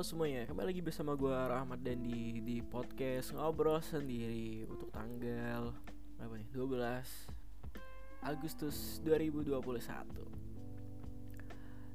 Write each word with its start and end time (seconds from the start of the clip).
Halo 0.00 0.16
semuanya, 0.16 0.48
kembali 0.48 0.72
lagi 0.72 0.80
bersama 0.80 1.12
gue 1.12 1.28
Rahmat 1.28 1.84
dan 1.84 2.00
di 2.00 2.40
di 2.40 2.64
podcast 2.64 3.36
ngobrol 3.36 3.84
sendiri 3.84 4.64
untuk 4.64 4.88
tanggal 4.88 5.76
berapa 6.16 6.40
nih? 6.40 6.48
12 6.56 8.24
Agustus 8.24 9.04
2021. 9.04 9.60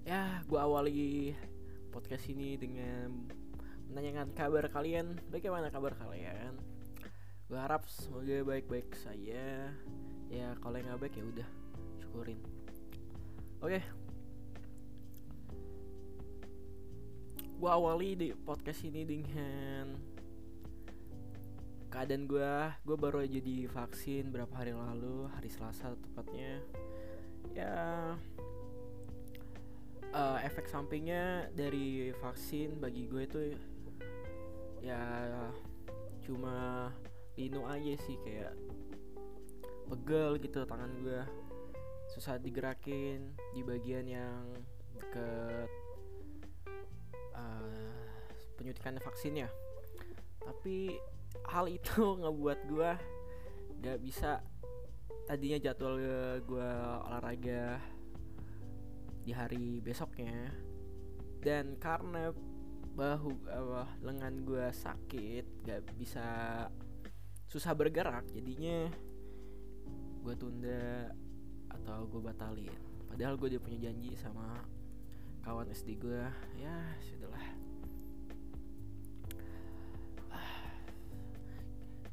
Ya, 0.05 0.37
gue 0.45 0.59
awali 0.61 1.33
podcast 1.89 2.29
ini 2.29 2.53
dengan 2.61 3.25
menanyakan 3.89 4.37
kabar 4.37 4.69
kalian. 4.69 5.17
Bagaimana 5.33 5.73
kabar 5.73 5.97
kalian? 5.97 6.61
Gue 7.49 7.57
harap 7.57 7.89
semoga 7.89 8.45
baik-baik 8.45 8.93
saja. 9.01 9.73
Ya, 10.29 10.53
kalau 10.61 10.77
yang 10.77 10.93
nggak 10.93 11.09
baik 11.09 11.17
ya 11.17 11.25
udah 11.25 11.49
syukurin. 12.05 12.37
Oke, 13.65 13.81
gue 17.55 17.71
awali 17.71 18.19
di 18.19 18.27
podcast 18.35 18.83
ini 18.83 19.07
dengan 19.07 19.95
keadaan 21.87 22.27
gue 22.27 22.53
gue 22.83 22.97
baru 22.99 23.23
aja 23.23 23.39
divaksin 23.39 24.27
berapa 24.27 24.51
hari 24.51 24.75
lalu 24.75 25.31
hari 25.31 25.47
Selasa 25.47 25.95
tepatnya. 25.95 26.59
Ya 27.55 27.75
uh, 30.11 30.37
efek 30.43 30.67
sampingnya 30.67 31.47
dari 31.55 32.11
vaksin 32.19 32.75
bagi 32.83 33.07
gue 33.07 33.23
itu 33.23 33.39
ya 34.83 34.99
cuma 36.27 36.91
lino 37.39 37.63
aja 37.71 37.95
sih 38.03 38.19
kayak 38.19 38.51
pegel 39.87 40.35
gitu 40.43 40.67
tangan 40.67 40.91
gue 40.99 41.23
susah 42.11 42.35
digerakin 42.35 43.31
di 43.55 43.63
bagian 43.63 44.05
yang 44.11 44.43
deket 44.99 45.84
uh, 47.35 48.03
penyuntikan 48.55 48.97
vaksinnya 49.03 49.51
tapi 50.45 50.95
hal 51.49 51.65
itu 51.69 52.01
ngebuat 52.21 52.59
gue 52.69 52.91
gak 53.83 53.99
bisa 54.01 54.41
tadinya 55.25 55.57
jadwal 55.57 55.97
gue 56.41 56.69
olahraga 57.09 57.81
di 59.25 59.33
hari 59.33 59.81
besoknya. 59.81 60.53
Dan 61.41 61.77
karena 61.81 62.29
bahu 62.95 63.29
uh, 63.49 63.85
lengan 64.05 64.45
gue 64.45 64.65
sakit 64.69 65.65
gak 65.65 65.81
bisa 65.97 66.25
susah 67.45 67.73
bergerak 67.77 68.25
jadinya 68.31 68.89
gue 70.25 70.35
tunda 70.37 71.09
atau 71.73 72.05
gue 72.09 72.21
batalin. 72.21 72.73
Padahal 73.09 73.37
gue 73.37 73.57
udah 73.57 73.61
punya 73.61 73.89
janji 73.89 74.13
sama 74.17 74.61
kawan 75.45 75.69
SD 75.69 76.01
gue 76.01 76.25
ya 76.57 76.75
sudahlah. 77.05 77.45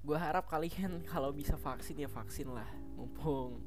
Gue 0.05 0.19
harap 0.21 0.45
kalian 0.53 1.01
kalau 1.13 1.33
bisa 1.33 1.57
vaksin 1.57 1.97
ya 1.97 2.13
vaksin 2.13 2.53
lah. 2.53 2.69
Mumpung 2.93 3.65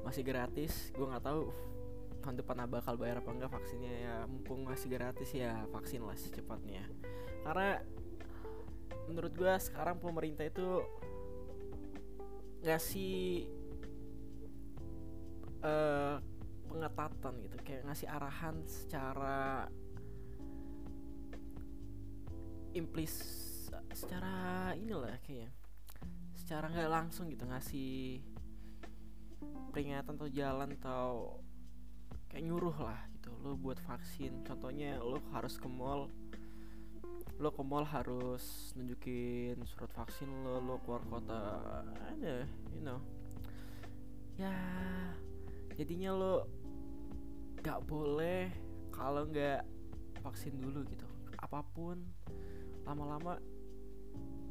masih 0.00 0.24
gratis 0.24 0.88
gue 0.96 1.04
nggak 1.04 1.28
tahu 1.28 1.52
tahun 2.24 2.40
depan 2.40 2.64
bakal 2.64 2.96
bayar 2.96 3.20
apa 3.20 3.30
enggak 3.36 3.52
vaksinnya. 3.52 3.92
Ya 3.92 4.14
mumpung 4.24 4.64
masih 4.64 4.88
gratis 4.88 5.28
ya 5.36 5.68
vaksin 5.68 6.00
lah 6.08 6.16
secepatnya. 6.16 6.88
Karena 7.44 7.84
menurut 9.12 9.36
gue 9.36 9.54
sekarang 9.60 10.00
pemerintah 10.00 10.48
itu 10.48 10.80
ngasih 12.64 13.44
uh, 15.60 16.18
pengetatan 16.68 17.34
gitu 17.42 17.56
kayak 17.64 17.82
ngasih 17.88 18.08
arahan 18.08 18.60
secara 18.68 19.66
implis 22.76 23.14
secara 23.96 24.76
inilah 24.76 25.16
kayaknya 25.24 25.50
secara 26.36 26.70
nggak 26.70 26.92
langsung 26.92 27.32
gitu 27.32 27.44
ngasih 27.48 28.20
peringatan 29.72 30.16
atau 30.16 30.28
jalan 30.30 30.68
atau 30.80 31.08
kayak 32.28 32.44
nyuruh 32.44 32.76
lah 32.76 33.00
gitu 33.16 33.32
lo 33.44 33.56
buat 33.56 33.80
vaksin. 33.84 34.44
Contohnya 34.44 35.00
lo 35.00 35.20
harus 35.32 35.56
ke 35.56 35.68
mall 35.68 36.08
lo 37.38 37.54
ke 37.54 37.62
mall 37.62 37.86
harus 37.86 38.74
nunjukin 38.74 39.62
surat 39.62 39.94
vaksin 39.94 40.26
lo 40.42 40.58
lo 40.58 40.82
keluar 40.82 41.02
kota 41.06 41.38
ada 42.16 42.44
you 42.74 42.82
know. 42.82 42.98
Ya 44.34 44.54
jadinya 45.78 46.10
lo 46.14 46.34
gak 47.62 47.84
boleh 47.86 48.50
kalau 48.94 49.26
nggak 49.28 49.62
vaksin 50.22 50.58
dulu 50.58 50.82
gitu. 50.90 51.06
Apa 51.38 51.62
pun 51.62 52.02
lama-lama 52.82 53.38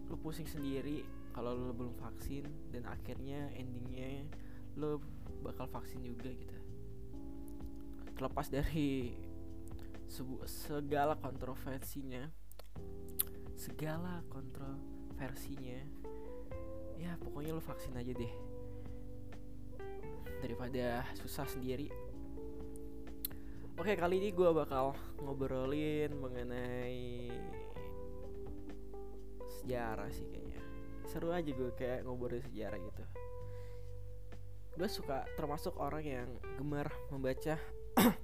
lu 0.08 0.16
pusing 0.24 0.48
sendiri 0.48 1.04
kalau 1.36 1.52
lu 1.54 1.76
belum 1.76 1.96
vaksin 2.00 2.48
dan 2.72 2.88
akhirnya 2.88 3.52
endingnya 3.54 4.24
lu 4.80 5.02
bakal 5.44 5.68
vaksin 5.68 6.00
juga 6.02 6.32
gitu. 6.32 6.58
Terlepas 8.16 8.48
dari 8.50 9.14
segala 10.48 11.20
kontroversinya 11.20 12.32
segala 13.58 14.24
kontroversinya 14.32 15.84
ya 16.96 17.18
pokoknya 17.20 17.52
lu 17.52 17.62
vaksin 17.62 17.94
aja 18.00 18.16
deh. 18.16 18.34
Daripada 20.40 21.04
susah 21.18 21.50
sendiri 21.50 22.07
Oke 23.78 23.94
kali 23.94 24.18
ini 24.18 24.34
gue 24.34 24.50
bakal 24.50 24.98
ngobrolin 25.22 26.10
mengenai 26.18 27.30
sejarah 29.62 30.10
sih 30.10 30.26
kayaknya. 30.34 30.58
Seru 31.06 31.30
aja 31.30 31.46
gue 31.46 31.70
kayak 31.78 32.02
ngobrolin 32.02 32.42
sejarah 32.42 32.82
gitu. 32.82 33.04
Gue 34.82 34.90
suka 34.90 35.30
termasuk 35.38 35.78
orang 35.78 36.02
yang 36.02 36.30
gemar 36.58 36.90
membaca. 37.14 37.62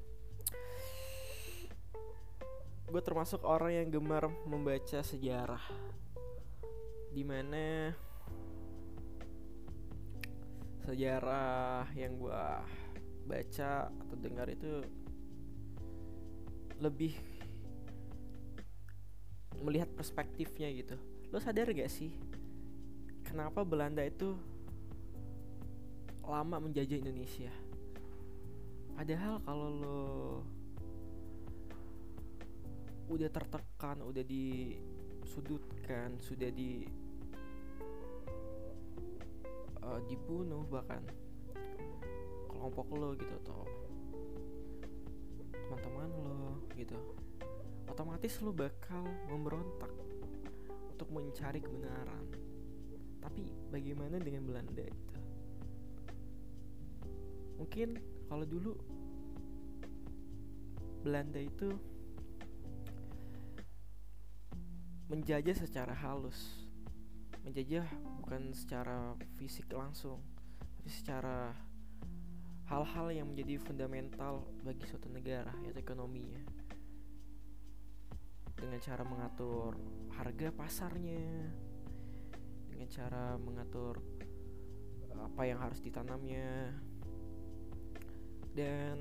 Gue 2.93 3.01
termasuk 3.01 3.41
orang 3.41 3.73
yang 3.73 3.87
gemar 3.93 4.29
membaca 4.45 5.01
sejarah. 5.01 5.65
Di 7.09 7.25
mana 7.25 7.93
Sejarah 10.83 11.87
yang 11.95 12.19
gue 12.19 12.43
baca 13.23 13.87
atau 13.87 14.15
dengar 14.19 14.51
itu 14.51 14.83
lebih 16.83 17.15
melihat 19.63 19.87
perspektifnya 19.95 20.67
gitu. 20.75 20.99
Lo 21.31 21.39
sadar 21.39 21.71
gak 21.71 21.87
sih 21.87 22.11
kenapa 23.23 23.63
Belanda 23.63 24.03
itu 24.03 24.35
lama 26.27 26.59
menjajah 26.59 26.99
Indonesia? 26.99 27.51
Padahal 28.93 29.39
kalau 29.47 29.69
lo 29.71 30.03
udah 33.11 33.29
tertekan 33.31 33.99
udah 34.03 34.23
disudutkan 34.23 36.15
sudah 36.23 36.49
di 36.55 36.87
uh, 39.83 39.99
dibunuh 40.07 40.63
bahkan 40.71 41.03
kelompok 42.47 42.87
lo 42.95 43.11
gitu 43.19 43.33
atau 43.43 43.67
teman-teman 45.73 46.09
lo 46.21 46.53
gitu. 46.77 46.93
Otomatis 47.89 48.37
lo 48.45 48.53
bakal 48.53 49.01
memberontak 49.25 49.89
untuk 50.93 51.09
mencari 51.09 51.57
kebenaran. 51.57 52.25
Tapi 53.17 53.49
bagaimana 53.73 54.21
dengan 54.21 54.45
Belanda 54.45 54.85
itu? 54.85 55.13
Mungkin 57.57 57.89
kalau 58.29 58.45
dulu 58.45 58.77
Belanda 61.01 61.41
itu 61.41 61.73
menjajah 65.09 65.57
secara 65.57 65.97
halus. 65.97 66.69
Menjajah 67.41 67.89
bukan 68.21 68.53
secara 68.53 69.17
fisik 69.35 69.67
langsung 69.73 70.21
tapi 70.83 70.99
secara 70.99 71.55
hal-hal 72.73 73.13
yang 73.13 73.29
menjadi 73.29 73.61
fundamental 73.61 74.49
bagi 74.65 74.81
suatu 74.89 75.05
negara 75.05 75.53
yaitu 75.61 75.77
ekonominya. 75.77 76.41
Dengan 78.57 78.81
cara 78.81 79.05
mengatur 79.05 79.77
harga 80.17 80.49
pasarnya 80.49 81.53
dengan 82.73 82.89
cara 82.89 83.37
mengatur 83.37 84.01
apa 85.13 85.41
yang 85.45 85.61
harus 85.61 85.77
ditanamnya 85.85 86.73
dan 88.57 88.97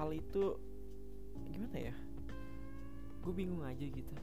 hal 0.00 0.16
itu 0.16 0.56
gimana 1.44 1.92
ya? 1.92 1.96
Gue 3.20 3.36
bingung 3.36 3.68
aja 3.68 3.84
gitu. 3.84 4.16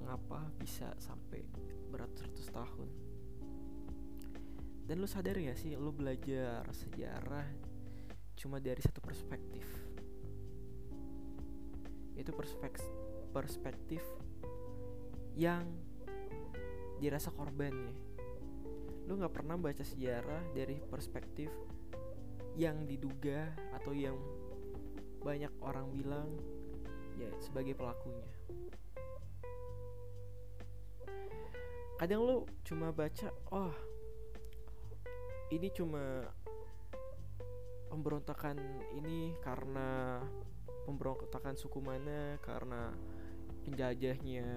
Mengapa 0.00 0.48
bisa 0.56 0.96
sampai 0.96 1.44
beratus-ratus 1.92 2.48
tahun 2.48 2.88
dan 4.90 4.98
lu 4.98 5.06
sadar 5.06 5.38
gak 5.38 5.54
sih 5.54 5.78
lu 5.78 5.94
belajar 5.94 6.66
sejarah 6.74 7.46
cuma 8.34 8.58
dari 8.58 8.82
satu 8.82 8.98
perspektif? 8.98 9.62
Itu 12.18 12.34
perspektif 12.34 12.90
perspektif 13.30 14.02
yang 15.38 15.62
dirasa 16.98 17.30
korbannya 17.30 17.94
lu 19.06 19.18
nggak 19.18 19.30
pernah 19.30 19.54
baca 19.58 19.82
sejarah 19.86 20.54
dari 20.54 20.78
perspektif 20.82 21.50
yang 22.58 22.86
diduga 22.86 23.54
atau 23.74 23.94
yang 23.94 24.18
banyak 25.22 25.50
orang 25.62 25.86
bilang 25.94 26.30
ya 27.18 27.30
sebagai 27.42 27.74
pelakunya. 27.78 28.30
Kadang 31.98 32.22
lu 32.22 32.36
cuma 32.62 32.94
baca 32.94 33.34
oh 33.50 33.89
ini 35.50 35.68
cuma 35.74 36.30
pemberontakan 37.90 38.56
ini 38.94 39.34
karena 39.42 40.22
pemberontakan 40.86 41.58
suku 41.58 41.82
mana 41.82 42.38
karena 42.38 42.94
penjajahnya 43.66 44.48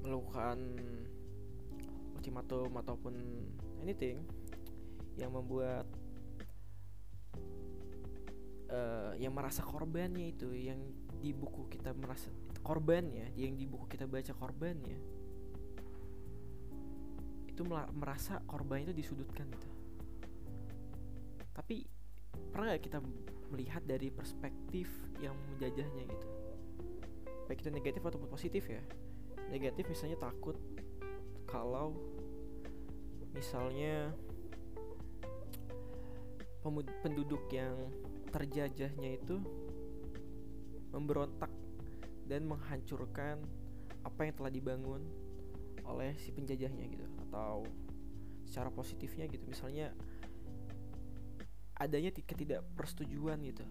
melakukan 0.00 0.58
ultimatum 2.16 2.72
ataupun 2.80 3.14
anything 3.84 4.24
yang 5.20 5.36
membuat 5.36 5.84
uh, 8.72 9.12
yang 9.20 9.36
merasa 9.36 9.60
korbannya 9.60 10.32
itu 10.32 10.48
yang 10.56 10.80
di 11.20 11.36
buku 11.36 11.68
kita 11.68 11.92
merasa 11.92 12.32
korbannya 12.64 13.36
yang 13.36 13.52
di 13.60 13.68
buku 13.68 13.84
kita 13.92 14.08
baca 14.08 14.32
korbannya 14.32 15.19
itu 17.50 17.66
merasa 17.68 18.38
korban 18.46 18.86
itu 18.86 18.94
disudutkan 18.94 19.50
gitu. 19.50 19.68
Tapi 21.50 21.82
pernah 22.54 22.72
gak 22.72 22.86
kita 22.86 22.98
melihat 23.50 23.82
dari 23.82 24.08
perspektif 24.14 24.86
yang 25.18 25.34
menjajahnya 25.54 26.06
gitu? 26.06 26.28
Baik 27.50 27.66
itu 27.66 27.70
negatif 27.74 28.02
ataupun 28.06 28.30
positif 28.30 28.70
ya. 28.70 28.82
Negatif 29.50 29.90
misalnya 29.90 30.22
takut 30.22 30.54
kalau 31.50 31.98
misalnya 33.34 34.14
penduduk 37.02 37.50
yang 37.50 37.74
terjajahnya 38.30 39.18
itu 39.18 39.42
memberontak 40.94 41.50
dan 42.30 42.46
menghancurkan 42.46 43.42
apa 44.06 44.20
yang 44.22 44.34
telah 44.38 44.52
dibangun 44.54 45.02
oleh 45.82 46.14
si 46.22 46.30
penjajahnya 46.30 46.86
gitu 46.86 47.19
atau 47.30 47.62
secara 48.42 48.74
positifnya 48.74 49.30
gitu. 49.30 49.46
Misalnya 49.46 49.94
adanya 51.78 52.10
ketidakpersetujuan 52.10 53.38
gitu. 53.46 53.62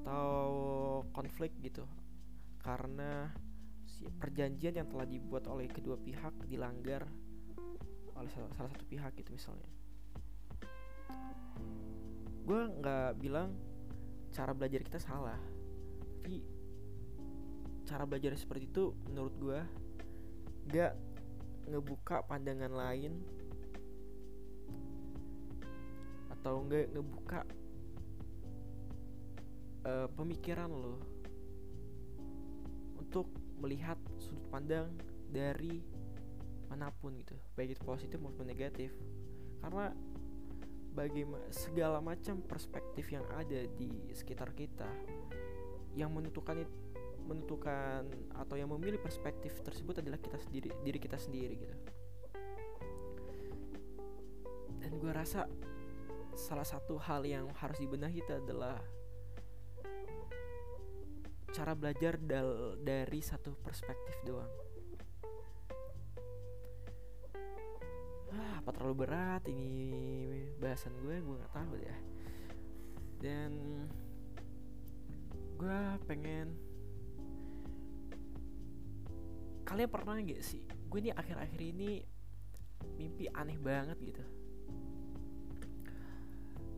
Atau 0.00 0.48
konflik 1.12 1.52
gitu. 1.60 1.84
Karena 2.64 3.28
si 3.84 4.08
perjanjian 4.08 4.80
yang 4.80 4.88
telah 4.88 5.04
dibuat 5.04 5.44
oleh 5.44 5.68
kedua 5.68 6.00
pihak 6.00 6.48
dilanggar 6.48 7.04
oleh 8.16 8.30
salah, 8.32 8.48
satu 8.56 8.88
pihak 8.88 9.12
gitu 9.20 9.36
misalnya. 9.36 9.68
Gue 12.48 12.60
nggak 12.80 13.20
bilang 13.20 13.52
cara 14.32 14.56
belajar 14.56 14.80
kita 14.80 14.96
salah. 14.96 15.38
Tapi 16.00 16.40
cara 17.84 18.08
belajar 18.08 18.32
seperti 18.38 18.70
itu 18.70 18.94
menurut 19.10 19.34
gue 19.36 19.60
gak 20.70 20.94
ngebuka 21.72 22.28
pandangan 22.28 22.68
lain? 22.68 23.16
Atau 26.28 26.68
nggak 26.68 26.92
ngebuka 26.92 27.40
uh, 29.88 30.08
pemikiran 30.12 30.68
lo 30.68 31.00
untuk 33.00 33.32
melihat 33.62 33.96
sudut 34.20 34.44
pandang 34.50 34.90
dari 35.32 35.80
mana 36.66 36.88
pun 36.88 37.12
gitu 37.20 37.36
baik 37.56 37.76
itu 37.76 37.82
positif 37.84 38.18
maupun 38.20 38.48
negatif. 38.48 38.92
Karena 39.60 39.92
bagi 40.92 41.24
segala 41.48 42.04
macam 42.04 42.44
perspektif 42.44 43.08
yang 43.08 43.24
ada 43.32 43.64
di 43.80 44.12
sekitar 44.12 44.52
kita 44.52 44.88
yang 45.96 46.12
menentukan 46.12 46.64
menentukan 47.24 48.06
atau 48.34 48.54
yang 48.58 48.70
memilih 48.74 48.98
perspektif 48.98 49.62
tersebut 49.62 50.02
adalah 50.02 50.18
kita 50.18 50.38
sendiri 50.38 50.70
diri 50.82 50.98
kita 50.98 51.16
sendiri 51.18 51.54
gitu 51.56 51.76
dan 54.82 55.00
gue 55.00 55.12
rasa 55.14 55.46
salah 56.34 56.66
satu 56.66 56.98
hal 56.98 57.22
yang 57.22 57.46
harus 57.56 57.78
dibenahi 57.78 58.18
itu 58.18 58.32
adalah 58.34 58.76
cara 61.52 61.76
belajar 61.76 62.16
dal 62.16 62.80
dari 62.80 63.20
satu 63.20 63.52
perspektif 63.60 64.16
doang. 64.24 64.48
Ah, 68.32 68.64
apa 68.64 68.72
terlalu 68.72 69.04
berat 69.04 69.44
ini 69.52 69.76
bahasan 70.56 70.96
gue, 71.04 71.20
gue 71.20 71.36
nggak 71.36 71.52
tahu 71.52 71.74
ya. 71.76 71.96
Dan 73.20 73.52
gue 75.60 75.80
pengen 76.08 76.56
kalian 79.72 79.88
pernah 79.88 80.20
gak 80.20 80.44
sih? 80.44 80.60
Gue 80.92 81.00
nih 81.00 81.16
akhir-akhir 81.16 81.60
ini 81.64 82.04
mimpi 83.00 83.24
aneh 83.32 83.56
banget 83.56 83.96
gitu. 84.04 84.20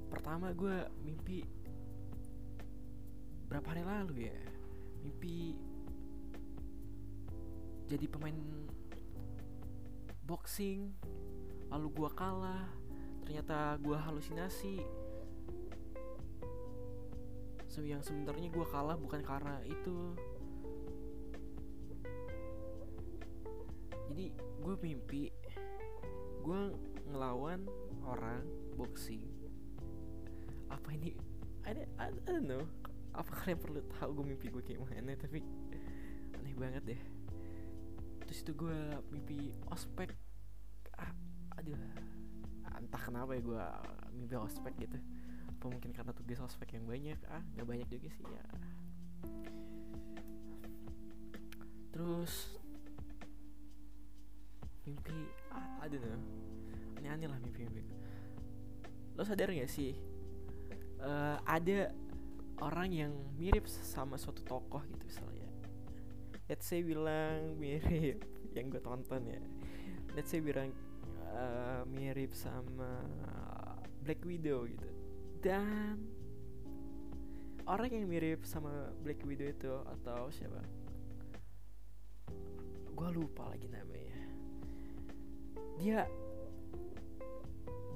Pertama 0.06 0.54
gue 0.54 0.86
mimpi 1.02 1.42
berapa 3.50 3.66
hari 3.66 3.82
lalu 3.82 4.30
ya? 4.30 4.38
Mimpi 5.02 5.58
jadi 7.90 8.06
pemain 8.06 8.38
boxing 10.22 10.94
lalu 11.74 11.90
gue 11.98 12.10
kalah 12.14 12.70
ternyata 13.26 13.74
gue 13.82 13.98
halusinasi. 13.98 14.78
Yang 17.74 18.06
sebenarnya 18.06 18.54
gue 18.54 18.66
kalah 18.70 18.94
bukan 18.94 19.18
karena 19.18 19.58
itu 19.66 20.14
jadi 24.14 24.30
gue 24.62 24.74
mimpi 24.78 25.26
gue 26.46 26.62
ngelawan 27.10 27.66
orang 28.06 28.46
boxing. 28.78 29.26
Apa 30.70 30.94
ini? 30.94 31.18
I, 31.66 31.82
I 31.98 32.14
don't 32.22 32.46
know. 32.46 32.62
Apa 33.10 33.42
kalian 33.42 33.58
perlu 33.58 33.82
tahu 33.98 34.22
gue 34.22 34.26
mimpi 34.30 34.54
gue 34.54 34.62
kayak 34.62 34.86
mana 34.86 35.18
tapi 35.18 35.42
aneh 36.30 36.54
banget 36.54 36.94
deh. 36.94 37.00
Terus 38.22 38.38
itu 38.46 38.54
gue 38.54 38.78
mimpi 39.10 39.50
ospek. 39.74 40.14
Ah, 40.94 41.10
aduh. 41.58 41.74
Entah 42.70 43.02
kenapa 43.02 43.34
ya 43.34 43.42
gue 43.42 43.64
mimpi 44.14 44.38
ospek 44.38 44.78
gitu. 44.78 44.98
Apa 45.50 45.66
mungkin 45.66 45.90
karena 45.90 46.14
tugas 46.14 46.38
ospek 46.38 46.78
yang 46.78 46.86
banyak? 46.86 47.18
Ah 47.26 47.42
nggak 47.58 47.66
banyak 47.66 47.88
juga 47.90 48.14
sih 48.14 48.26
ya. 48.30 48.44
Terus 51.90 52.62
mimpi 54.84 55.32
ah, 55.48 55.84
aduh 55.84 56.00
aneh-aneh 57.00 57.28
lah 57.28 57.40
mimpi-mimpi. 57.40 57.84
Lo 59.16 59.22
sadar 59.24 59.52
gak 59.52 59.68
sih 59.68 59.92
uh, 61.04 61.36
ada 61.44 61.92
orang 62.62 62.90
yang 62.90 63.12
mirip 63.36 63.66
sama 63.68 64.16
suatu 64.16 64.40
tokoh 64.44 64.80
gitu 64.88 65.04
misalnya. 65.04 65.48
Let's 66.48 66.68
say 66.68 66.84
bilang 66.84 67.56
mirip 67.56 68.24
yang 68.56 68.72
gue 68.72 68.80
tonton 68.80 69.22
ya. 69.28 69.40
Let's 70.14 70.30
say 70.30 70.40
bilang 70.40 70.72
uh, 71.32 71.82
mirip 71.88 72.36
sama 72.36 73.02
Black 74.04 74.22
Widow 74.22 74.68
gitu. 74.68 74.88
Dan 75.44 76.00
orang 77.68 77.90
yang 77.92 78.06
mirip 78.08 78.44
sama 78.44 78.92
Black 79.00 79.20
Widow 79.24 79.48
itu 79.48 79.74
atau 80.00 80.28
siapa? 80.32 80.60
Gue 82.94 83.08
lupa 83.10 83.50
lagi 83.50 83.66
namanya 83.66 84.03
dia 85.78 86.06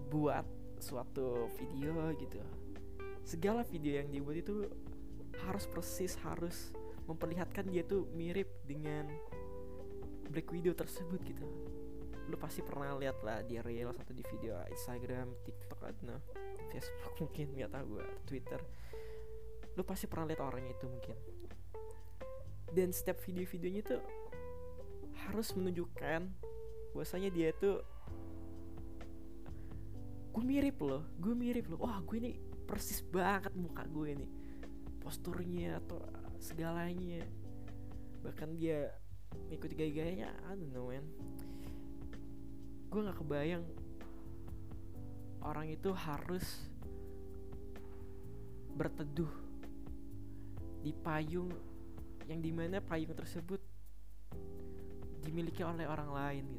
buat 0.08 0.44
suatu 0.80 1.52
video 1.58 1.92
gitu. 2.16 2.40
Segala 3.26 3.60
video 3.66 4.00
yang 4.00 4.08
dibuat 4.08 4.40
itu 4.40 4.64
harus 5.44 5.68
persis 5.68 6.16
harus 6.24 6.72
memperlihatkan 7.04 7.68
dia 7.68 7.84
tuh 7.84 8.08
mirip 8.16 8.48
dengan 8.64 9.08
Black 10.28 10.48
Widow 10.52 10.76
tersebut 10.76 11.20
gitu. 11.24 11.44
Lu 12.28 12.36
pasti 12.36 12.60
pernah 12.60 12.92
lihat 13.00 13.24
lah 13.24 13.40
di 13.40 13.56
real 13.60 13.96
atau 13.96 14.12
di 14.12 14.20
video 14.28 14.60
Instagram, 14.68 15.32
TikTok 15.44 15.80
atau 15.80 16.16
Facebook 16.68 17.14
mungkin 17.24 17.46
nggak 17.56 17.72
tahu 17.72 17.84
gue 17.96 18.06
Twitter. 18.28 18.60
Lu 19.76 19.82
pasti 19.84 20.04
pernah 20.04 20.28
lihat 20.28 20.44
orang 20.44 20.64
itu 20.68 20.84
mungkin. 20.84 21.16
Dan 22.68 22.92
setiap 22.92 23.16
video-videonya 23.24 23.82
tuh 23.84 24.02
harus 25.28 25.48
menunjukkan 25.56 26.28
bahwasanya 26.98 27.30
dia 27.30 27.54
tuh 27.54 27.78
gue 30.34 30.42
mirip 30.42 30.82
loh 30.82 31.06
gue 31.22 31.30
mirip 31.30 31.70
loh. 31.70 31.78
Wah 31.86 32.02
gue 32.02 32.18
ini 32.18 32.34
persis 32.66 33.06
banget 33.06 33.54
muka 33.54 33.86
gue 33.86 34.18
nih. 34.18 34.30
Posturnya 34.98 35.78
atau 35.78 36.02
segalanya. 36.42 37.22
Bahkan 38.26 38.58
dia 38.58 38.90
mengikuti 39.46 39.78
gaya-gayanya 39.78 40.34
I 40.50 40.58
don't 40.58 40.74
know 40.74 40.90
man. 40.90 41.06
Gue 42.90 43.06
nggak 43.06 43.22
kebayang 43.22 43.62
orang 45.46 45.70
itu 45.70 45.94
harus 45.94 46.66
berteduh 48.74 49.30
di 50.82 50.90
payung 50.90 51.54
yang 52.26 52.42
di 52.42 52.50
mana 52.50 52.82
payung 52.82 53.14
tersebut 53.14 53.62
dimiliki 55.22 55.62
oleh 55.62 55.86
orang 55.86 56.10
lain 56.10 56.44
gitu 56.56 56.57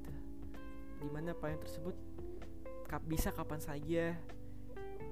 di 0.99 1.07
mana 1.07 1.31
payung 1.31 1.63
tersebut 1.63 1.95
bisa 3.05 3.29
kapan 3.31 3.61
saja 3.61 4.17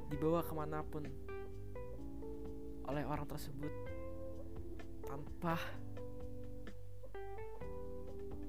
dibawa 0.10 0.41
ke 0.41 0.53
mana 0.56 0.82
pun 0.82 1.06
oleh 2.88 3.03
orang 3.03 3.27
tersebut 3.27 3.70
tanpa 5.03 5.60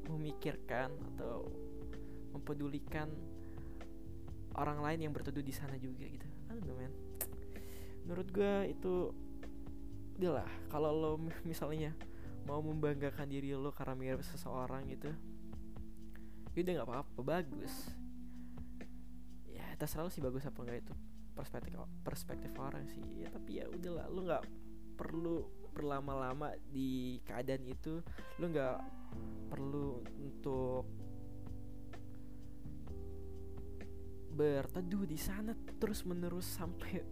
memikirkan 0.09 0.91
atau 1.15 1.45
mempedulikan 2.33 3.11
orang 4.57 4.81
lain 4.81 5.07
yang 5.07 5.13
berteduh 5.13 5.45
di 5.45 5.55
sana 5.55 5.77
juga 5.77 6.09
gitu. 6.09 6.27
Aduh 6.51 6.75
men. 6.75 6.93
Menurut 8.07 8.29
gue 8.33 8.55
itu 8.73 9.13
udah 10.19 10.43
lah 10.43 10.51
kalau 10.73 10.91
lo 10.91 11.11
misalnya 11.47 11.95
mau 12.49 12.59
membanggakan 12.65 13.29
diri 13.29 13.55
lo 13.55 13.71
karena 13.71 13.95
mirip 13.95 14.25
seseorang 14.25 14.89
gitu 14.91 15.13
ya 16.59 16.67
udah 16.67 16.75
nggak 16.83 16.91
apa-apa 16.91 17.21
bagus. 17.23 17.75
Ya 19.47 19.63
terserah 19.79 20.07
lo 20.07 20.11
sih 20.11 20.19
bagus 20.19 20.43
apa 20.43 20.59
enggak 20.67 20.83
itu 20.83 20.95
perspektif 21.39 21.79
perspektif 22.03 22.51
orang 22.59 22.83
sih. 22.91 23.03
Ya 23.23 23.31
tapi 23.31 23.63
ya 23.63 23.71
udahlah 23.71 24.11
lu 24.11 24.27
nggak 24.27 24.45
perlu 24.99 25.47
berlama-lama 25.71 26.59
di 26.67 27.23
keadaan 27.23 27.63
itu. 27.63 28.03
Lu 28.43 28.51
nggak 28.51 28.79
perlu 29.55 30.03
untuk 30.19 30.83
berteduh 34.35 35.07
di 35.07 35.19
sana 35.19 35.55
terus 35.79 36.03
menerus 36.07 36.47
sampai 36.47 37.03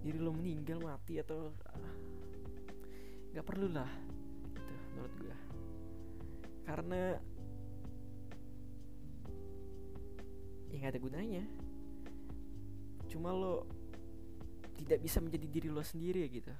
diri 0.00 0.16
lo 0.16 0.32
meninggal 0.32 0.80
mati 0.80 1.20
atau 1.20 1.52
ah, 1.68 1.96
nggak 3.34 3.44
perlu 3.44 3.68
lah 3.68 3.90
gitu 4.56 4.72
menurut 4.94 5.14
gue 5.20 5.36
karena 6.64 7.20
ya 10.76 10.84
nggak 10.84 10.92
ada 10.92 11.00
gunanya. 11.00 11.44
Cuma 13.08 13.32
lo 13.32 13.64
tidak 14.76 15.00
bisa 15.00 15.24
menjadi 15.24 15.46
diri 15.48 15.68
lo 15.72 15.80
sendiri 15.80 16.28
gitu. 16.28 16.52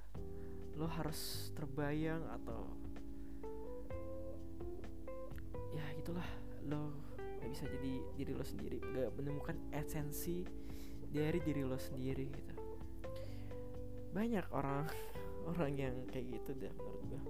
Lo 0.81 0.89
harus 0.89 1.53
terbayang 1.53 2.25
atau 2.33 2.65
ya 5.77 5.85
itulah 6.01 6.25
lo 6.65 6.97
gak 7.21 7.53
bisa 7.53 7.69
jadi 7.69 7.93
diri 8.17 8.33
lo 8.33 8.41
sendiri. 8.41 8.81
Gak 8.81 9.13
menemukan 9.21 9.61
esensi 9.77 10.49
dari 11.13 11.37
diri 11.45 11.61
lo 11.61 11.77
sendiri 11.77 12.25
gitu. 12.33 12.57
Banyak 14.17 14.49
orang 14.57 14.89
orang 15.53 15.77
yang 15.77 15.95
kayak 16.09 16.41
gitu 16.41 16.57
deh 16.57 16.73
menurut 16.73 17.05
gue 17.05 17.23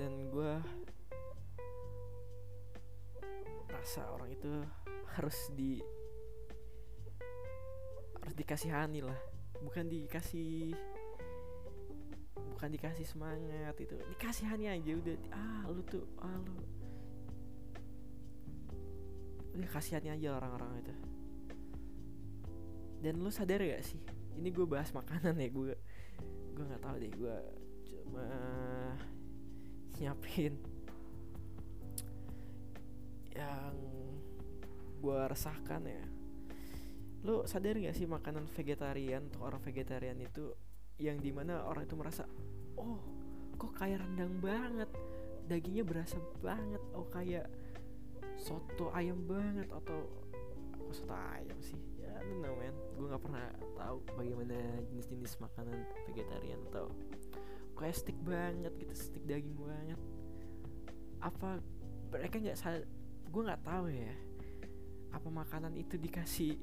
dan 0.00 0.32
gue 0.32 0.52
rasa 3.68 4.08
orang 4.16 4.32
itu 4.32 4.48
harus 5.18 5.38
di 5.54 5.80
harus 8.20 8.34
dikasihani 8.36 9.00
lah. 9.02 9.18
Bukan 9.60 9.88
dikasih 9.88 10.74
bukan 12.56 12.68
dikasih 12.72 13.06
semangat 13.08 13.74
itu. 13.80 13.96
Dikasihani 14.16 14.66
aja 14.70 14.90
udah. 14.96 15.16
Ah 15.32 15.64
lu 15.68 15.82
tuh 15.86 16.04
ah 16.20 16.36
lu. 16.40 16.54
Udah 19.58 19.70
kasihani 19.72 20.14
aja 20.14 20.38
orang-orang 20.38 20.84
itu. 20.84 20.94
Dan 23.00 23.18
lu 23.24 23.32
sadar 23.32 23.64
gak 23.64 23.82
sih? 23.82 24.00
Ini 24.36 24.48
gue 24.52 24.66
bahas 24.68 24.92
makanan 24.92 25.36
ya 25.40 25.48
gue 25.50 25.74
gue 26.60 26.64
nggak 26.68 26.84
tahu 26.84 26.96
deh 27.00 27.12
gue 27.16 27.36
cuma 27.88 28.28
nyiapin 29.96 30.60
yang 33.32 33.72
gue 35.00 35.18
resahkan 35.26 35.82
ya. 35.88 36.04
Lo 37.24 37.48
sadar 37.48 37.76
gak 37.80 37.96
sih 37.96 38.04
makanan 38.04 38.48
vegetarian 38.52 39.28
untuk 39.28 39.48
orang 39.48 39.60
vegetarian 39.64 40.16
itu 40.20 40.52
yang 41.00 41.16
di 41.16 41.32
mana 41.32 41.64
orang 41.64 41.88
itu 41.88 41.96
merasa 41.96 42.28
oh 42.76 43.00
kok 43.56 43.72
kayak 43.76 44.04
rendang 44.04 44.36
banget 44.40 44.88
dagingnya 45.48 45.84
berasa 45.84 46.20
banget 46.44 46.80
oh 46.92 47.08
kayak 47.08 47.48
soto 48.36 48.92
ayam 48.92 49.24
banget 49.24 49.68
atau 49.72 50.08
oh, 50.80 50.92
soto 50.92 51.12
ayam 51.12 51.56
sih? 51.60 51.76
Ya 52.00 52.12
lu 52.24 52.40
know 52.40 52.56
man. 52.56 52.72
Gue 52.96 53.06
nggak 53.08 53.22
pernah 53.24 53.46
tahu 53.76 53.96
bagaimana 54.16 54.56
jenis-jenis 54.92 55.40
makanan 55.40 55.76
vegetarian 56.08 56.60
atau 56.72 56.92
kayak 57.76 57.96
stick 57.96 58.16
banget 58.24 58.72
gitu 58.76 58.92
stick 58.96 59.24
daging 59.24 59.56
banget. 59.56 60.00
Apa 61.20 61.60
mereka 62.12 62.36
nggak 62.40 62.56
gue 63.30 63.42
nggak 63.44 63.62
tahu 63.62 63.86
ya 63.92 64.29
apa 65.10 65.28
makanan 65.28 65.74
itu 65.74 65.98
dikasih 65.98 66.54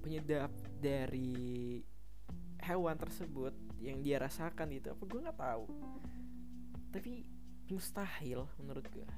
penyedap 0.00 0.52
dari 0.80 1.80
hewan 2.60 2.96
tersebut 2.96 3.52
yang 3.80 4.04
dia 4.04 4.20
rasakan 4.20 4.72
itu 4.72 4.92
apa 4.92 5.02
gue 5.04 5.20
nggak 5.20 5.40
tahu. 5.40 5.64
Tapi 6.90 7.12
mustahil 7.70 8.44
menurut 8.58 8.84
gue 8.90 9.08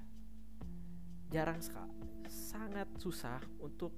jarang 1.32 1.64
sekali 1.64 1.96
sangat 2.28 2.86
susah 3.00 3.40
untuk 3.56 3.96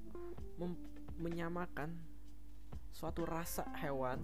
menyamakan 1.18 1.90
suatu 2.94 3.26
rasa 3.26 3.66
hewan 3.82 4.22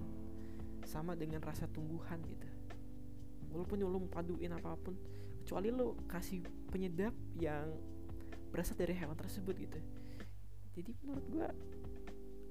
sama 0.86 1.18
dengan 1.18 1.42
rasa 1.42 1.66
tumbuhan 1.66 2.22
gitu. 2.22 2.46
Walaupun 3.50 3.82
lu 3.82 4.06
paduin 4.06 4.54
apa 4.54 4.78
pun 4.78 4.94
kecuali 5.42 5.74
lu 5.74 5.98
kasih 6.06 6.46
penyedap 6.70 7.10
yang 7.34 7.74
berasal 8.50 8.74
dari 8.74 8.94
hewan 8.94 9.16
tersebut 9.16 9.54
gitu. 9.56 9.80
Jadi 10.74 10.90
menurut 11.02 11.26
gue 11.30 11.48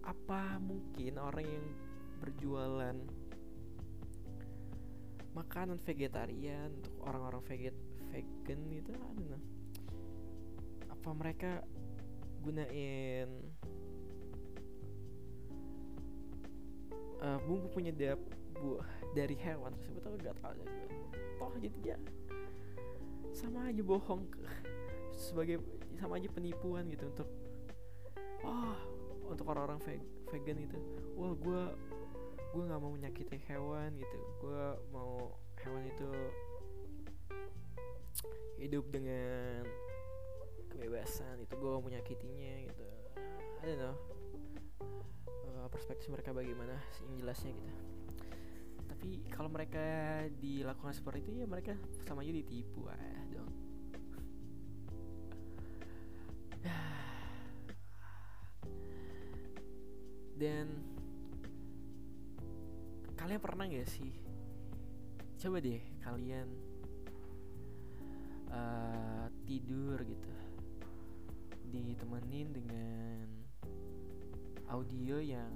apa 0.04 0.58
mungkin 0.58 1.20
orang 1.20 1.46
yang 1.46 1.66
berjualan 2.20 2.96
makanan 5.36 5.78
vegetarian 5.86 6.74
untuk 6.74 6.96
orang-orang 7.06 7.44
veget 7.46 7.76
vegan 8.10 8.60
gitu 8.74 8.92
know. 9.30 9.42
Apa 10.90 11.10
mereka 11.16 11.64
gunain 12.42 13.30
uh, 17.22 17.40
bumbu 17.46 17.70
penyedap 17.72 18.20
buah 18.60 18.88
dari 19.16 19.36
hewan 19.40 19.76
tersebut? 19.80 20.02
Atau 20.04 20.20
gak 20.20 20.36
gue 20.36 20.56
toh 21.40 21.52
ya 21.84 21.96
sama 23.32 23.70
aja 23.72 23.82
bohong. 23.86 24.28
Sebagai 25.30 25.64
sama 26.00 26.16
aja 26.18 26.32
penipuan 26.32 26.88
gitu 26.88 27.06
untuk 27.12 27.30
oh 28.48 28.76
untuk 29.30 29.46
orang-orang 29.52 29.78
vegan 30.32 30.58
itu 30.58 30.80
wah 31.14 31.36
gue 31.36 31.62
gue 32.50 32.64
nggak 32.66 32.82
mau 32.82 32.92
menyakiti 32.94 33.38
hewan 33.46 33.94
gitu. 33.94 34.20
Gue 34.42 34.64
mau 34.90 35.38
hewan 35.62 35.84
itu 35.86 36.10
hidup 38.58 38.86
dengan 38.90 39.64
kebebasan 40.74 41.46
itu 41.46 41.54
gue 41.54 41.72
menyakitinya 41.86 42.54
gitu. 42.66 42.88
I 43.62 43.64
don't 43.70 43.80
know. 43.80 43.96
Uh, 45.46 45.68
perspektif 45.70 46.10
mereka 46.10 46.34
bagaimana 46.34 46.80
yang 47.06 47.22
jelasnya 47.22 47.54
gitu. 47.54 47.74
Tapi 48.90 49.10
kalau 49.30 49.54
mereka 49.54 50.26
dilakukan 50.42 50.92
seperti 50.98 51.30
itu 51.30 51.32
ya 51.44 51.46
mereka 51.46 51.78
sama 52.04 52.26
aja 52.26 52.34
ditipu 52.34 52.90
ah 52.90 53.24
dong 53.30 53.59
gak 63.70 63.90
sih? 63.90 64.12
Coba 65.38 65.62
deh 65.62 65.80
kalian 66.02 66.50
uh, 68.50 69.30
tidur 69.46 70.02
gitu. 70.02 70.34
Ditemenin 71.70 72.50
dengan 72.50 73.26
audio 74.70 75.22
yang 75.22 75.54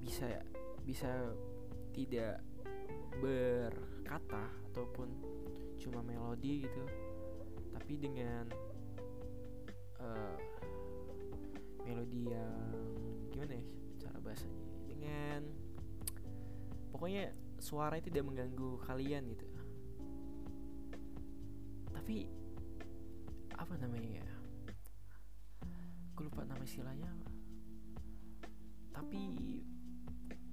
bisa 0.00 0.28
bisa 0.84 1.08
tidak 1.92 2.40
berkata 3.20 4.48
ataupun 4.72 5.08
cuma 5.76 6.00
melodi 6.00 6.64
gitu 6.64 6.84
tapi 7.76 8.00
dengan 8.00 8.44
uh, 10.00 10.36
melodi 11.84 12.28
yang 12.28 12.72
gimana 13.32 13.52
ya 13.56 13.64
podcast 14.28 14.44
aja 14.44 14.50
dengan 14.84 15.40
pokoknya 16.98 17.30
suara 17.62 17.94
itu 17.94 18.10
tidak 18.10 18.26
mengganggu 18.26 18.82
kalian 18.82 19.22
gitu. 19.30 19.46
Tapi 21.94 22.26
apa 23.54 23.74
namanya 23.78 24.18
ya? 24.18 24.28
Gue 26.18 26.26
lupa 26.26 26.42
nama 26.42 26.66
istilahnya 26.66 27.38
tapi 28.98 29.30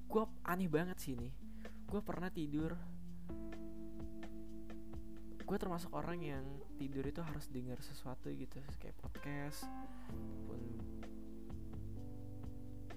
gue 0.05 0.23
aneh 0.45 0.69
banget 0.69 1.01
sih 1.01 1.17
ini 1.17 1.33
gue 1.89 2.01
pernah 2.05 2.29
tidur. 2.29 2.77
Gue 5.45 5.57
termasuk 5.61 5.93
orang 5.93 6.21
yang 6.21 6.45
tidur 6.77 7.05
itu 7.05 7.21
harus 7.21 7.49
dengar 7.49 7.77
sesuatu 7.81 8.29
gitu 8.33 8.61
kayak 8.81 8.97
podcast 8.97 9.69
pun 10.49 10.61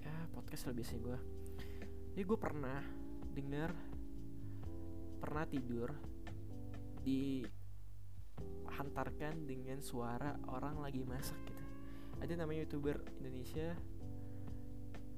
ya 0.01 0.13
podcast 0.33 0.73
lebih 0.73 0.81
sih 0.81 0.97
gue 0.97 1.17
jadi 2.17 2.25
gue 2.25 2.39
pernah 2.41 2.81
dengar 3.33 3.73
pernah 5.19 5.45
tidur 5.45 5.93
dihantarkan 7.03 9.47
dengan 9.47 9.81
suara 9.83 10.39
orang 10.47 10.79
lagi 10.79 11.03
masak 11.03 11.37
gitu. 11.47 11.63
Ada 12.19 12.35
namanya 12.35 12.59
youtuber 12.67 12.99
Indonesia 13.19 13.75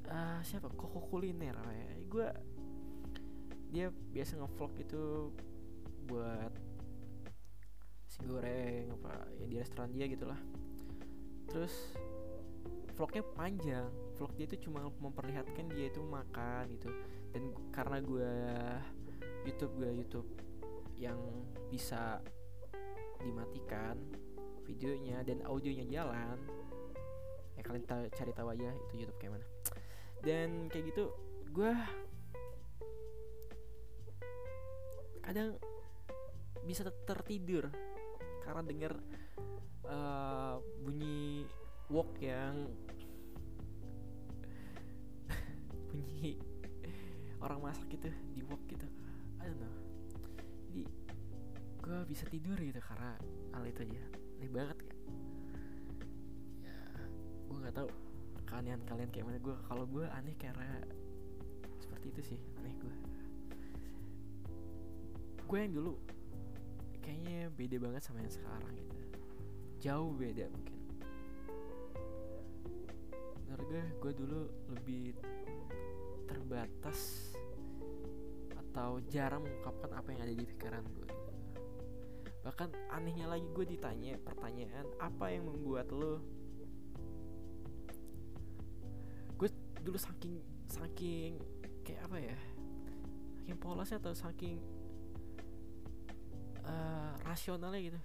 uh, 0.10 0.42
siapa? 0.46 0.70
Koko 0.74 1.00
kuliner 1.10 1.56
ya 1.58 1.98
gue 2.06 2.28
dia 3.72 3.88
biasa 3.88 4.36
ngevlog 4.36 4.74
itu 4.84 5.32
buat 6.12 6.52
si 8.12 8.20
goreng 8.28 8.92
apa 9.00 9.32
ya 9.40 9.48
di 9.48 9.56
restoran 9.56 9.96
dia 9.96 10.12
gitulah. 10.12 10.36
Terus 11.48 11.96
vlognya 13.00 13.24
panjang 13.24 13.88
vlog 14.22 14.38
dia 14.38 14.46
itu 14.46 14.70
cuma 14.70 14.86
memperlihatkan 14.86 15.66
dia 15.74 15.90
itu 15.90 15.98
makan 16.06 16.70
gitu. 16.78 16.94
Dan 17.34 17.58
karena 17.74 17.98
gue 17.98 18.34
YouTube 19.50 19.82
gue 19.82 19.90
YouTube 19.98 20.30
yang 20.94 21.18
bisa 21.74 22.22
dimatikan 23.18 23.98
videonya 24.70 25.26
dan 25.26 25.42
audionya 25.50 25.90
jalan 25.90 26.38
ya 27.58 27.62
kalian 27.66 27.86
cari 28.14 28.32
tahu 28.38 28.54
aja 28.54 28.70
itu 28.70 28.94
YouTube 29.02 29.18
kayak 29.18 29.42
mana. 29.42 29.48
Dan 30.22 30.70
kayak 30.70 30.94
gitu 30.94 31.10
gue 31.50 31.74
kadang 35.26 35.58
bisa 36.62 36.86
tertidur 37.10 37.74
karena 38.46 38.62
denger 38.62 38.94
uh, 39.90 40.62
bunyi 40.86 41.50
wok 41.90 42.22
yang 42.22 42.70
bunyi 45.92 46.40
orang 47.44 47.60
masak 47.60 47.86
gitu 47.92 48.08
di 48.32 48.42
wok 48.48 48.64
gitu. 48.72 48.88
I 49.44 49.52
don't 49.52 49.60
know. 49.60 49.76
Jadi 50.72 50.84
gue 51.82 51.98
bisa 52.08 52.24
tidur 52.32 52.56
gitu 52.56 52.80
karena 52.80 53.20
hal 53.52 53.64
itu 53.68 53.84
aja. 53.84 54.04
Aneh 54.40 54.50
banget 54.50 54.78
ya. 54.80 54.96
Ya 56.64 56.78
gue 57.52 57.58
nggak 57.60 57.76
tahu 57.76 57.90
keanehan 58.48 58.82
kalian 58.88 59.10
kayak 59.12 59.26
mana. 59.28 59.38
Gue 59.44 59.56
kalau 59.68 59.84
gue 59.84 60.08
aneh 60.08 60.36
karena 60.40 60.80
seperti 61.84 62.06
itu 62.16 62.22
sih 62.34 62.40
aneh 62.62 62.74
gue 62.80 62.96
gue 65.52 65.60
yang 65.60 65.76
dulu 65.76 66.00
kayaknya 67.04 67.52
beda 67.52 67.76
banget 67.84 68.02
sama 68.08 68.24
yang 68.24 68.32
sekarang 68.32 68.72
gitu. 68.72 68.98
Jauh 69.84 70.16
beda 70.16 70.48
mungkin. 70.48 70.80
Menurut 73.44 73.66
gue 73.68 73.84
gue 74.00 74.12
dulu 74.16 74.42
lebih 74.72 75.12
terbatas 76.52 77.32
atau 78.52 79.00
jarang 79.08 79.40
mengungkapkan 79.40 79.88
apa 79.96 80.08
yang 80.12 80.20
ada 80.28 80.36
di 80.36 80.44
pikiran 80.44 80.84
gue 80.84 81.08
gitu. 81.08 81.32
bahkan 82.44 82.68
anehnya 82.92 83.32
lagi 83.32 83.48
gue 83.56 83.66
ditanya 83.72 84.20
pertanyaan 84.20 84.84
apa 85.00 85.32
yang 85.32 85.48
membuat 85.48 85.88
lo? 85.96 86.20
Gue 89.40 89.48
dulu 89.80 89.96
saking 89.96 90.44
saking 90.68 91.40
kayak 91.88 92.04
apa 92.12 92.18
ya 92.20 92.38
saking 93.40 93.56
polosnya 93.56 94.04
atau 94.04 94.12
saking 94.12 94.60
uh, 96.68 97.16
rasionalnya 97.24 97.96
gitu 97.96 98.00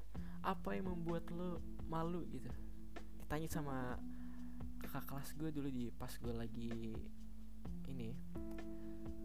apa 0.46 0.78
yang 0.78 0.86
membuat 0.94 1.26
lo 1.34 1.58
malu? 1.90 2.22
gitu. 2.30 2.46
Ditanya 3.26 3.50
sama 3.50 3.98
kakak 4.78 5.02
kelas 5.10 5.34
gue 5.34 5.50
dulu 5.50 5.66
di 5.66 5.90
pas 5.90 6.14
gue 6.14 6.30
lagi 6.30 6.94
ini 7.88 8.14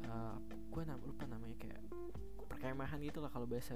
uh, 0.08 0.38
gue 0.42 0.84
nama 0.86 1.02
lupa 1.04 1.26
namanya 1.28 1.58
kayak 1.60 1.82
perkemahan 2.48 3.00
gitu 3.02 3.20
lah 3.20 3.32
kalau 3.34 3.48
bahasa 3.50 3.76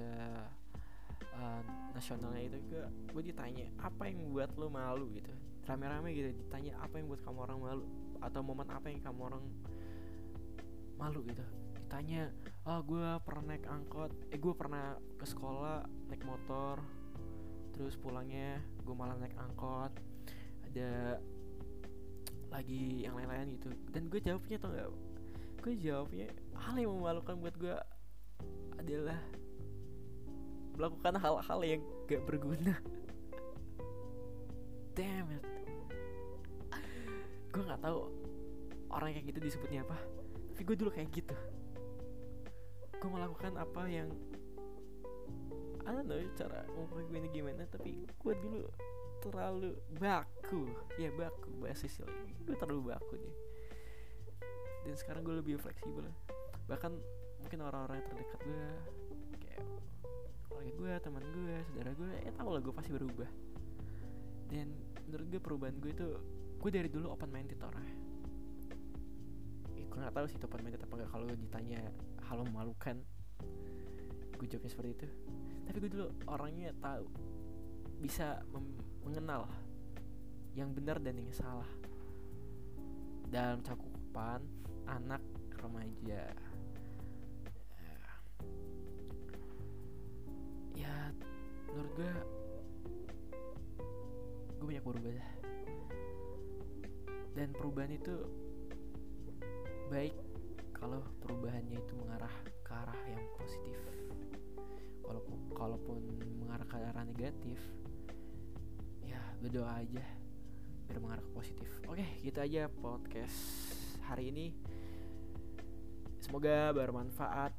uh, 1.36 1.60
nasionalnya 1.92 2.48
itu 2.48 2.58
gue 2.70 2.82
gue 3.12 3.22
ditanya 3.32 3.66
apa 3.82 4.08
yang 4.08 4.22
membuat 4.22 4.54
lo 4.56 4.68
malu? 4.70 5.10
gitu. 5.14 5.32
Rame-rame 5.66 6.14
gitu 6.14 6.30
ditanya 6.46 6.78
apa 6.78 7.02
yang 7.02 7.10
buat 7.10 7.20
kamu 7.26 7.38
orang 7.42 7.58
malu? 7.58 7.84
Atau 8.22 8.40
momen 8.46 8.68
apa 8.70 8.86
yang 8.88 9.02
kamu 9.02 9.20
orang 9.26 9.44
malu 10.96 11.20
gitu. 11.26 11.42
Ditanya 11.86 12.30
oh 12.66 12.80
gue 12.82 13.08
pernah 13.22 13.54
naik 13.54 13.66
angkot 13.70 14.10
eh 14.34 14.38
gue 14.38 14.54
pernah 14.58 14.98
ke 15.18 15.26
sekolah 15.26 15.86
naik 16.10 16.22
motor 16.26 16.82
terus 17.76 17.94
pulangnya 17.94 18.58
gue 18.82 18.94
malah 18.96 19.14
naik 19.20 19.36
angkot 19.38 19.92
ada 20.66 21.20
lagi 22.50 23.04
yang 23.04 23.14
lain-lain 23.18 23.58
gitu. 23.58 23.68
Dan 23.90 24.08
gue 24.10 24.20
jawabnya 24.22 24.56
tau 24.60 24.70
gak 24.72 24.90
gue 25.66 25.74
jawabnya 25.82 26.30
hal 26.54 26.78
yang 26.78 26.94
memalukan 26.94 27.34
buat 27.42 27.54
gue 27.58 27.74
adalah 28.78 29.18
melakukan 30.78 31.14
hal-hal 31.18 31.60
yang 31.66 31.82
gak 32.06 32.22
berguna. 32.22 32.78
Damn 34.96 35.34
it. 35.34 35.44
Gue 37.50 37.62
nggak 37.64 37.82
tahu 37.82 38.12
orang 38.92 39.16
kayak 39.16 39.26
gitu 39.32 39.40
disebutnya 39.42 39.82
apa 39.82 39.98
tapi 40.56 40.72
gue 40.72 40.76
dulu 40.80 40.88
kayak 40.88 41.12
gitu. 41.12 41.36
Gue 42.96 43.10
melakukan 43.12 43.60
apa 43.60 43.84
yang 43.92 44.08
I 45.84 45.92
don't 45.92 46.08
know 46.08 46.16
cara 46.32 46.64
ngomong 46.72 47.12
gue 47.12 47.18
ini 47.20 47.28
gimana 47.28 47.68
tapi 47.68 48.08
gue 48.08 48.34
dulu 48.40 48.64
terlalu 49.28 49.74
baku. 49.98 50.70
Ya 50.96 51.10
baku 51.10 51.50
bahasa 51.62 51.86
istilah 51.90 52.12
gue 52.46 52.56
terlalu 52.56 52.94
baku 52.94 53.14
deh 53.18 53.36
dan 54.86 54.94
sekarang 54.94 55.26
gue 55.26 55.34
lebih 55.42 55.58
fleksibel. 55.58 56.06
Bahkan 56.70 56.92
mungkin 57.42 57.58
orang-orang 57.66 57.98
yang 57.98 58.08
terdekat 58.14 58.40
gue 58.46 58.64
kayak 59.42 59.62
keluarga 60.46 60.72
gue 60.78 60.92
teman 61.02 61.24
gue 61.34 61.54
saudara 61.70 61.90
gue 61.94 62.10
ya 62.22 62.30
tau 62.38 62.50
lah 62.54 62.62
gue 62.62 62.74
pasti 62.74 62.90
berubah. 62.94 63.30
Dan 64.46 64.70
menurut 65.10 65.26
gue 65.26 65.40
perubahan 65.42 65.76
gue 65.82 65.90
itu 65.90 66.08
gue 66.62 66.70
dari 66.70 66.86
dulu 66.86 67.10
open 67.10 67.30
minded 67.34 67.58
orangnya. 67.58 67.98
Ya, 69.74 69.84
gue 69.90 69.98
nggak 69.98 70.14
tahu 70.14 70.26
sih 70.30 70.38
itu 70.38 70.46
open 70.46 70.62
minded 70.62 70.80
apa 70.86 70.94
enggak 70.94 71.10
kalau 71.10 71.26
ditanya 71.34 71.80
hal 72.30 72.38
memalukan. 72.46 72.96
Gue 74.38 74.46
jawabnya 74.46 74.70
seperti 74.70 74.90
itu. 75.02 75.06
Tapi 75.66 75.76
gue 75.82 75.90
dulu 75.90 76.06
orangnya 76.30 76.70
tahu 76.78 77.10
bisa 77.98 78.38
mengenal 79.06 79.46
yang 80.58 80.74
benar 80.74 80.98
dan 80.98 81.14
yang 81.14 81.30
salah. 81.30 81.70
Dalam 83.30 83.62
cakupan 83.62 84.42
anak 84.90 85.22
remaja. 85.62 86.34
Ya 90.74 91.14
menurut 91.70 91.92
gue 91.94 92.12
gue 94.58 94.66
banyak 94.66 94.84
berubah 94.84 95.12
dan 97.38 97.48
perubahan 97.54 97.92
itu 97.94 98.14
baik 99.92 100.16
kalau 100.74 101.04
perubahannya 101.22 101.78
itu 101.78 101.94
mengarah 101.94 102.32
ke 102.66 102.72
arah 102.74 103.00
yang 103.06 103.22
positif. 103.38 103.78
Walaupun 105.06 105.38
kalaupun 105.54 106.02
mengarah 106.42 106.66
ke 106.66 106.74
arah 106.80 107.04
negatif 107.06 107.60
ya 107.60 107.95
berdoa 109.40 109.82
aja 109.82 110.04
biar 110.86 110.98
mengarah 111.02 111.24
ke 111.24 111.32
positif. 111.34 111.70
Oke 111.90 112.06
gitu 112.22 112.38
aja 112.38 112.70
podcast 112.70 113.38
hari 114.06 114.30
ini. 114.30 114.54
Semoga 116.22 116.70
bermanfaat. 116.72 117.52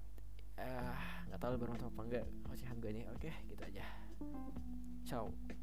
Eh 0.57 0.99
nggak 1.27 1.39
tahu 1.39 1.53
bermanfaat 1.59 1.91
apa 1.93 2.01
enggak 2.01 2.25
ocehan 2.49 2.77
gue 2.79 2.91
nih 2.91 3.05
oke 3.11 3.31
gitu 3.51 3.61
aja. 3.61 3.85
Ciao 5.03 5.56